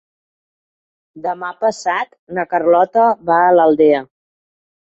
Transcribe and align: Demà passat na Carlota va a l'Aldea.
Demà 1.25 1.51
passat 1.65 2.17
na 2.39 2.47
Carlota 2.55 3.07
va 3.31 3.39
a 3.45 3.55
l'Aldea. 3.61 4.05